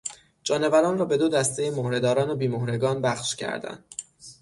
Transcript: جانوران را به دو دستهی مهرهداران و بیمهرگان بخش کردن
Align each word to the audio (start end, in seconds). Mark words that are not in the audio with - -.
جانوران 0.43 0.97
را 0.97 1.05
به 1.05 1.17
دو 1.17 1.29
دستهی 1.29 1.69
مهرهداران 1.69 2.29
و 2.29 2.35
بیمهرگان 2.35 3.01
بخش 3.01 3.35
کردن 3.35 3.83